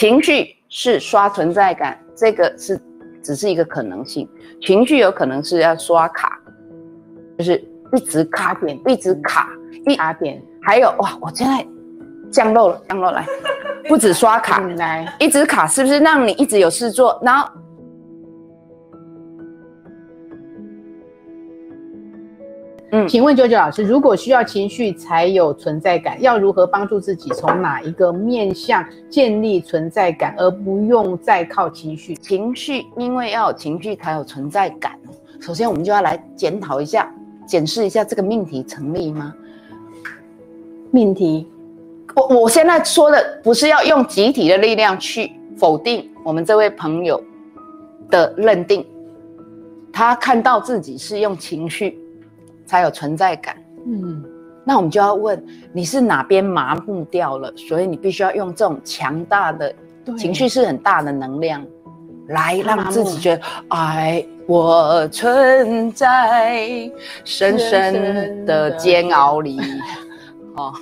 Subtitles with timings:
[0.00, 2.80] 情绪是刷存在感，这个是
[3.22, 4.26] 只是一个可能性。
[4.62, 6.40] 情绪有可能是要刷卡，
[7.36, 7.62] 就是
[7.92, 9.50] 一直卡点，一直卡，
[9.86, 10.42] 一卡点。
[10.62, 11.62] 还有哇，我现在
[12.30, 13.26] 降落了，降落来，
[13.90, 17.20] 不止刷卡，来一直卡，是不是让你一直有事做？
[17.22, 17.46] 然后。
[22.92, 32.16] 嗯，请问九九老师，如果需要情绪才有存在感，要如何帮助自己从哪一个面向建立存在感，而不用再靠情绪？
[32.16, 34.98] 情绪，因为要有情绪才有存在感。
[35.40, 37.08] 首先，我们就要来检讨一下、
[37.46, 39.32] 检视一下这个命题成立吗？
[40.90, 41.46] 命题，
[42.16, 47.22] 我我现在说的不是要用集体的力量去否定我们这位朋友
[48.10, 48.84] 的认定，
[49.92, 51.96] 他看到自己是用情绪。
[52.70, 53.56] 才有存在感。
[53.84, 54.22] 嗯，
[54.64, 57.52] 那我们就要问，你是哪边麻木掉了？
[57.56, 59.74] 所以你必须要用这种强大的
[60.16, 61.66] 情绪，是很大的能量，
[62.28, 66.88] 来让自己觉得，哎，我存在
[67.24, 69.58] 深深的煎熬里。
[70.54, 70.72] 哦，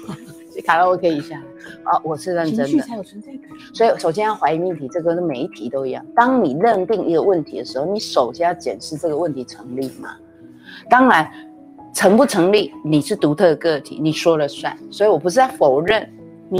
[0.66, 1.40] 卡拉 OK 一下。
[1.86, 2.64] 哦，我是认真的。
[2.66, 3.44] 情绪才有存在感。
[3.72, 6.04] 所以首先要怀疑命题，这个是每一题都一样。
[6.14, 10.10] 当你认定一个问题的时候，你首先要检视这个问题成立吗？
[10.90, 11.30] 当然。
[11.92, 12.72] 成不成立？
[12.84, 14.76] 你是独特的个体，你说了算。
[14.90, 16.08] 所以我不是在否认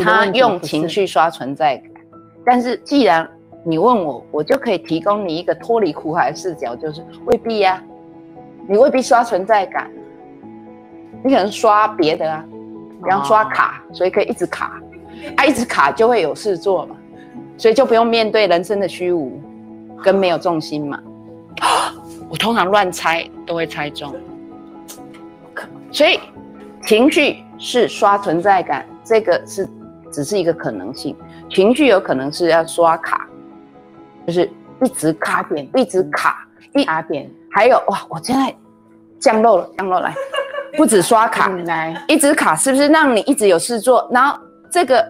[0.05, 1.93] 他用情绪刷存在感，
[2.45, 3.29] 但是既然
[3.65, 7.83] 你问我，我就可以提供你一个脱离苦海的视角，就是未必呀，
[8.69, 9.91] 你未必刷存在感，
[11.23, 12.45] 你可能刷别的啊，
[13.05, 14.81] 比方刷卡，所以可以一直卡，
[15.37, 16.97] 啊，一直卡就会有事做嘛，
[17.57, 19.41] 所以就不用面对人生的虚无
[20.03, 21.01] 跟没有重心嘛。
[22.31, 24.15] 我通常乱猜都会猜中。
[25.91, 26.21] 所以，
[26.83, 29.69] 情绪是刷存在感，这个是
[30.11, 31.17] 只是一个可能性。
[31.51, 33.27] 情绪有可能是要刷卡，
[34.27, 34.51] 就是
[34.83, 37.31] 一直卡点，一直卡，一卡点。
[37.51, 38.55] 还有哇，我现在
[39.19, 40.15] 降落了，降落来，
[40.77, 44.07] 不止刷卡，来一直卡，是不是让你一直有事做？
[44.13, 44.39] 然后
[44.71, 45.03] 这个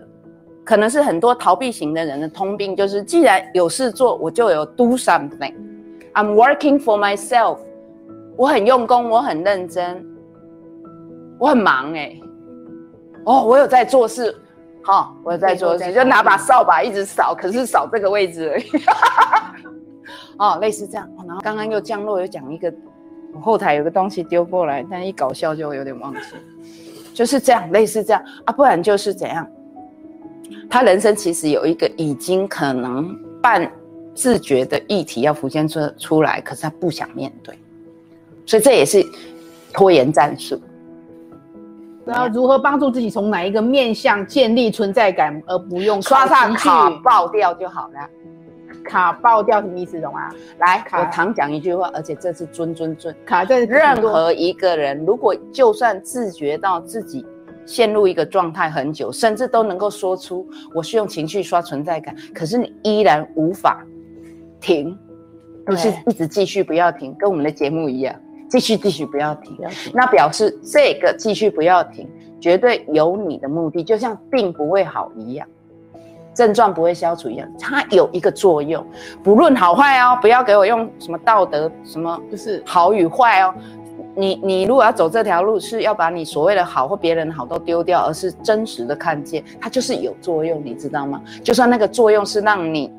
[0.64, 5.52] 可能是很多逃避型的人的通病，就是既然有事做，我就有 do something。
[6.14, 7.58] I'm working for myself，
[8.36, 10.04] 我很用功，我很认真。
[11.38, 12.16] 我很忙哎，
[13.24, 14.34] 哦，我有在做事，
[14.82, 18.64] 好，我有在做事，就拿把扫把一直扫，可是扫这个位置而已，
[20.38, 21.08] 哦，类似这样。
[21.26, 22.72] 然后刚刚又降落，又讲一个，
[23.32, 26.20] 我后台有个东西丢过来，但一搞笑就有点忘记，
[27.14, 28.22] 就是这样，类似这样。
[28.44, 29.46] 啊，不然就是怎样？
[30.70, 33.70] 他人生其实有一个已经可能半
[34.14, 37.56] 自觉的议题要浮现出出来，可是他不想面对，
[38.46, 39.04] 所以这也是
[39.72, 40.60] 拖延战术。
[42.08, 48.08] 然后如何帮助自己从哪一个面向建立存在感，而不用刷上卡爆掉就好了。
[48.84, 50.00] 卡爆掉什么意思？
[50.00, 50.30] 懂吗？
[50.58, 53.14] 来，我常讲一句话，而且这是尊尊尊。
[53.26, 57.26] 卡在任何一个人，如果就算自觉到自己
[57.66, 63.84] 陷入一个状态很久，甚至都能够说出我是用情绪刷存在感，可是你依然无法
[64.58, 64.96] 停，
[65.66, 68.14] 不是一直继续不要停，跟我们的节目一样。
[68.48, 69.58] 继续继续不要停，
[69.92, 72.08] 那表示这个继续不要停，
[72.40, 75.46] 绝对有你的目的，就像病不会好一样，
[76.34, 78.84] 症状不会消除一样，它有一个作用，
[79.22, 83.54] 不论好坏哦，不要给我用什么道德什么，就是好与坏哦，
[84.14, 91.20] 你你如果要走这条路，是要把你所谓的好或别人好都丢掉，而是真实的看见，它就是有作用，你知道吗？
[91.42, 92.90] 就算那个作用是让你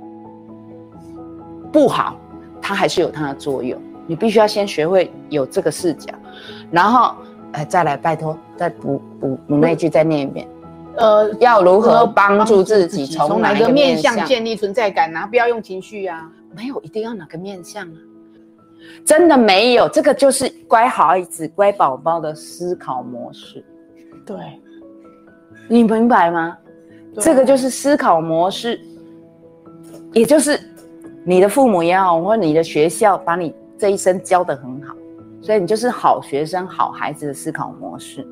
[1.72, 2.16] 不好，
[2.62, 3.82] 它还是有它的作用。
[4.10, 6.12] 你必须要先学会有这个视角，
[6.72, 7.14] 然后，
[7.52, 10.48] 呃，再来拜托，再补补补那句，再念一遍。
[10.96, 15.28] 呃，要如何帮助自己从哪个面向建立存在感呢？
[15.30, 17.98] 不要用情绪啊，没有一定要哪个面向啊，
[19.06, 23.64] 真的没有，这个就是乖孩子、乖宝宝的思考模式。
[24.26, 24.36] 对，
[25.68, 26.58] 你明白吗？
[27.20, 28.82] 这个就是思考模式，
[30.14, 30.60] 也就是
[31.24, 33.54] 你的父母也好，或者你的学校把你。
[33.80, 34.94] 这一生教的很好，
[35.42, 38.28] 所以你就是好学生、好孩子的思考模式，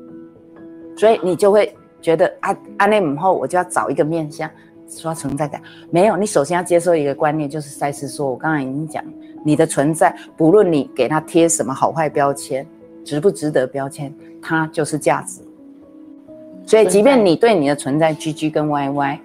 [0.94, 4.48] 所以你就会觉得啊，安内母后我就要找一个面向
[4.86, 5.60] 刷存在感。
[5.90, 9.02] 没有，你首先要接受一个观念，就是赛斯说，我刚才已经讲，
[9.42, 12.66] 你的存在，不论你给他贴什么好坏标签，
[13.02, 15.40] 值不值得标签，它就是价值。
[16.66, 19.20] 所以，即便你对你的存在 G G 跟 Y Y，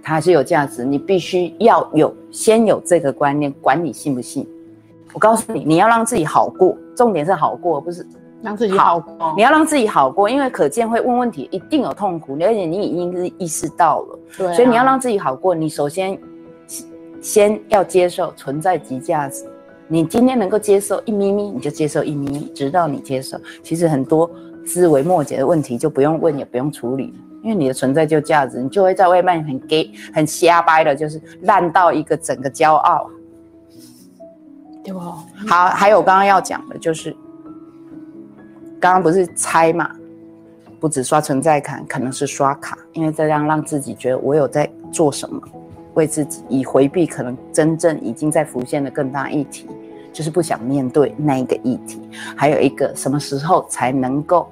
[0.00, 0.84] 它还是有价值。
[0.84, 4.48] 你必须要有先有这个观念，管你信不信。
[5.14, 8.06] 我告诉你，你要让自己好过，重点是好过，不是
[8.42, 9.34] 让自己好过。
[9.36, 14.18] 你要让自己好过，因为可见会问问题，一定有痛苦，而且你已经是意识到了。
[14.36, 16.18] 对，所以你要让自己好过，你首先
[17.20, 19.44] 先要接受存在即价值。
[19.88, 23.38] 你今天能够接受一咪咪，你就接受一咪咪，直到你接受。
[23.62, 24.30] 其实很多
[24.66, 33.08] 枝微末节的问题就不用问，也不用处理，因为你的存在就价值，你就会在外面很 gay、很瞎掰的，就是烂到一个整个骄傲。
[34.88, 35.00] 对不？
[35.46, 37.14] 好，还有刚刚要讲的就是，
[38.80, 39.90] 刚刚不是猜嘛？
[40.80, 45.38] 不止刷存在感，可能是刷卡，因为这样让自己觉得我有在做什么，
[45.92, 49.66] 为自己以回避可能真正已经在浮现的更大议题，
[50.12, 52.00] 就是不想面对那一个议题。
[52.34, 54.48] 还有一个什么时候才能够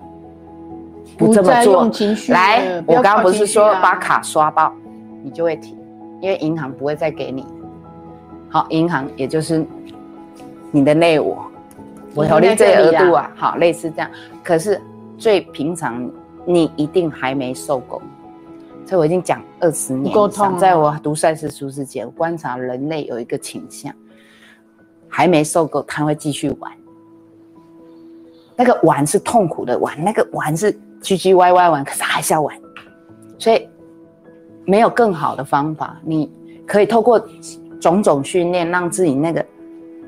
[1.16, 1.90] 不这么做？
[2.28, 4.70] 来，我刚刚不是说把卡刷爆，
[5.22, 5.78] 你就会停，
[6.20, 7.46] 因为银行不会再给你。
[8.50, 9.64] 好，银行也就是。
[10.70, 11.46] 你的内我，
[12.14, 14.10] 我投你这额度啊，好，类似这样。
[14.42, 14.80] 可是
[15.16, 16.10] 最平常，
[16.44, 18.02] 你一定还没受够。
[18.84, 20.14] 所以我已经讲二十年，
[20.58, 23.92] 在我读赛事书之前，观察人类有一个倾向，
[25.08, 26.72] 还没受够，他会继续玩。
[28.54, 30.72] 那个玩是痛苦的玩，那个玩是
[31.02, 32.56] 唧唧歪歪玩，可是还是要玩。
[33.38, 33.68] 所以
[34.64, 36.30] 没有更好的方法，你
[36.66, 37.18] 可以透过
[37.80, 39.44] 种种训练，让自己那个。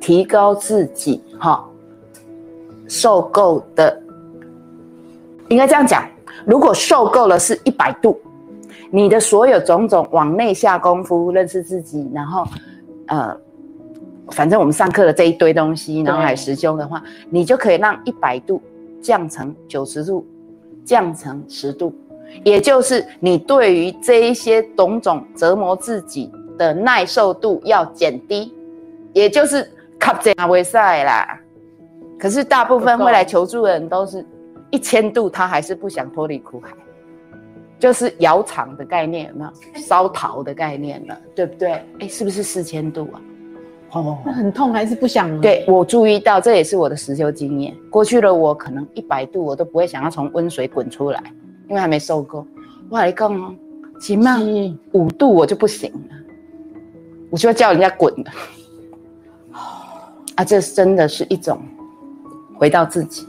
[0.09, 1.63] 提高自己哈，
[2.87, 4.03] 受够的，
[5.49, 6.03] 应该这样讲。
[6.47, 8.19] 如果受够了是一百度，
[8.91, 12.47] 你的所有种种往内下功夫认识自己，然后
[13.09, 13.37] 呃，
[14.31, 18.63] 反正我们上课的这一堆东西，脑海师兄的话，你就可以让一百度
[19.03, 20.27] 降成九十度，
[20.87, 21.93] 降成十度，
[22.45, 28.55] 也就是你对于这一些种种折磨自己的耐受度要减低，
[29.13, 29.71] 也就是。
[29.99, 31.41] 卡这阿维赛啦，
[32.19, 34.25] 可是大部分会来求助的人都是
[34.71, 36.73] 一千度，他还是不想脱离苦海，
[37.79, 39.81] 就是窑厂的概念有没有？
[39.81, 41.73] 烧陶的概念了，对不对？
[42.01, 43.21] 哎，是不是四千度啊？
[43.93, 45.41] 哦，那很痛还是不想？
[45.41, 47.75] 对我注意到，这也是我的实修经验。
[47.91, 51.23] 过去的我可能一百度我都不会想要从温水滚出来，
[51.69, 52.47] 因为还没受够。
[52.91, 53.55] 我来讲哦，
[53.99, 54.39] 起码
[54.93, 56.17] 五度我就不行了，
[57.31, 58.31] 我就要叫人家滚了。
[60.39, 61.61] 啊，这真的是一种
[62.57, 63.27] 回到自己。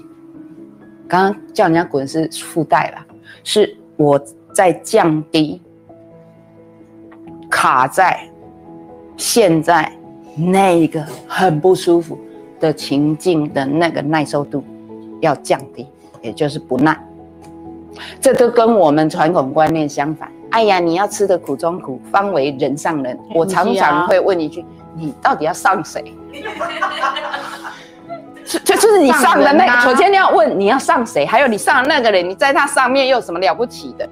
[1.07, 3.03] 刚刚叫人家滚是附带了，
[3.43, 4.23] 是我
[4.53, 5.59] 在降低
[7.49, 8.19] 卡在
[9.17, 9.91] 现在
[10.35, 12.15] 那个很不舒服
[12.59, 14.63] 的情境的那个耐受度
[15.19, 15.87] 要降低，
[16.21, 16.95] 也就是不耐。
[18.21, 20.31] 这都跟我们传统观念相反。
[20.51, 23.17] 哎呀，你要吃的苦中苦，方为人上人。
[23.35, 24.65] 我常常会问一句：
[24.95, 26.13] 你到底要上谁？
[28.45, 34.09] 就就是你上的那个，首先你要问你要上谁，还有你上的那个人，你在他上面又有什么了不起的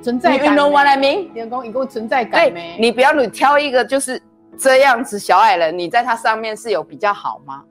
[0.00, 0.54] 存在感？
[0.54, 1.32] 你 know what I mean？
[1.32, 2.76] 员工一共存在感没？
[2.78, 4.22] 你不要你挑一个就是
[4.56, 7.64] 这样子小矮人，你在他上面是有比较好吗？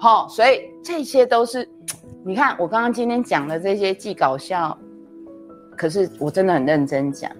[0.00, 1.68] 好，所以这些都是，
[2.24, 4.76] 你看我刚刚今天讲的这些既搞笑，
[5.80, 7.32] 可是我真的很认真讲。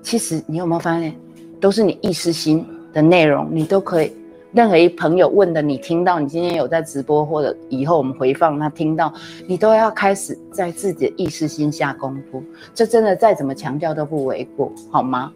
[0.00, 1.14] 其实你有没有发现，
[1.60, 4.10] 都是你意识心的内容，你都可以。
[4.54, 9.12] 任何一朋友问的，你听到，你今天有在直播，或者以后我们回放他听到，
[9.46, 12.42] 你都要开始在自己的意识心下功夫。
[12.74, 15.30] 这真的再怎么强调都不为过，好吗？